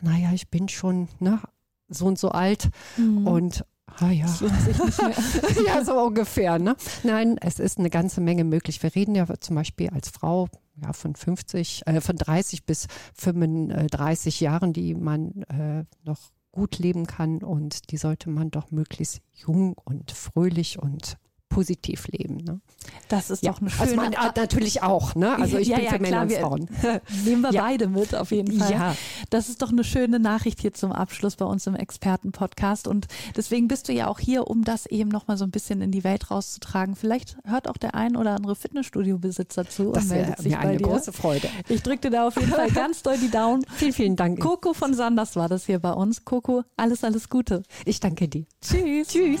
naja, 0.00 0.32
ich 0.32 0.48
bin 0.48 0.68
schon 0.68 1.08
ne, 1.20 1.40
so 1.88 2.06
und 2.06 2.18
so 2.18 2.30
alt 2.30 2.70
mhm. 2.96 3.26
und 3.26 3.64
Ah 3.98 4.10
ja. 4.10 4.26
ja, 5.66 5.84
so 5.84 6.00
ungefähr. 6.00 6.60
Ne? 6.60 6.76
Nein, 7.02 7.36
es 7.40 7.58
ist 7.58 7.78
eine 7.78 7.90
ganze 7.90 8.20
Menge 8.20 8.44
möglich. 8.44 8.80
Wir 8.84 8.94
reden 8.94 9.16
ja 9.16 9.26
zum 9.40 9.56
Beispiel 9.56 9.90
als 9.90 10.08
Frau 10.08 10.48
ja, 10.82 10.92
von 10.92 11.14
50, 11.14 11.82
äh, 11.86 12.00
von 12.00 12.16
30 12.16 12.64
bis 12.64 12.86
35 13.14 14.40
Jahren, 14.40 14.72
die 14.72 14.94
man 14.94 15.42
äh, 15.44 15.84
noch 16.04 16.18
gut 16.52 16.78
leben 16.78 17.06
kann. 17.06 17.42
Und 17.42 17.90
die 17.90 17.96
sollte 17.96 18.30
man 18.30 18.50
doch 18.50 18.70
möglichst 18.70 19.20
jung 19.32 19.74
und 19.84 20.10
fröhlich 20.10 20.78
und 20.78 21.16
positiv 21.50 22.08
leben. 22.08 22.38
Ne? 22.38 22.60
Das 23.08 23.28
ist 23.28 23.42
ja. 23.42 23.52
doch 23.52 23.60
eine 23.60 23.68
schöne... 23.68 23.82
Also 23.82 23.96
man, 23.96 24.12
natürlich 24.36 24.82
auch, 24.82 25.14
ne? 25.14 25.36
Also 25.40 25.58
ich 25.58 25.68
ja, 25.68 25.76
bin 25.76 25.84
ja, 25.84 25.90
für 25.90 25.98
Männer 25.98 26.22
und 26.22 26.32
Frauen. 26.32 26.68
Nehmen 27.24 27.42
wir 27.42 27.52
beide 27.52 27.88
mit, 27.88 28.14
auf 28.14 28.30
jeden 28.30 28.58
Fall. 28.58 28.70
Ja. 28.70 28.96
Das 29.28 29.48
ist 29.48 29.60
doch 29.60 29.70
eine 29.70 29.84
schöne 29.84 30.18
Nachricht 30.18 30.60
hier 30.60 30.72
zum 30.72 30.92
Abschluss 30.92 31.36
bei 31.36 31.44
uns 31.44 31.66
im 31.66 31.74
Experten-Podcast 31.74 32.88
und 32.88 33.08
deswegen 33.36 33.68
bist 33.68 33.88
du 33.88 33.92
ja 33.92 34.06
auch 34.06 34.18
hier, 34.18 34.46
um 34.46 34.64
das 34.64 34.86
eben 34.86 35.10
nochmal 35.10 35.36
so 35.36 35.44
ein 35.44 35.50
bisschen 35.50 35.82
in 35.82 35.90
die 35.90 36.04
Welt 36.04 36.30
rauszutragen. 36.30 36.94
Vielleicht 36.94 37.36
hört 37.44 37.68
auch 37.68 37.76
der 37.76 37.94
ein 37.94 38.16
oder 38.16 38.34
andere 38.34 38.54
Fitnessstudio-Besitzer 38.54 39.68
zu 39.68 39.92
das 39.92 40.04
und 40.04 40.10
meldet 40.10 40.38
sich 40.38 40.52
mir 40.52 40.58
bei 40.58 40.62
eine 40.62 40.76
dir. 40.78 40.86
große 40.86 41.12
Freude. 41.12 41.48
Ich 41.68 41.82
drücke 41.82 41.98
dir 41.98 42.10
da 42.10 42.28
auf 42.28 42.36
jeden 42.36 42.52
Fall 42.52 42.70
ganz 42.74 43.02
doll 43.02 43.18
die 43.18 43.30
Daumen. 43.30 43.66
Vielen, 43.74 43.92
vielen 43.92 44.16
Dank. 44.16 44.40
Coco 44.40 44.72
von 44.72 44.94
Sanders 44.94 45.34
war 45.34 45.48
das 45.48 45.66
hier 45.66 45.80
bei 45.80 45.92
uns. 45.92 46.24
Coco, 46.24 46.62
alles, 46.76 47.02
alles 47.02 47.28
Gute. 47.28 47.64
Ich 47.84 47.98
danke 47.98 48.28
dir. 48.28 48.44
Tschüss. 48.60 49.08
Tschüss. 49.08 49.40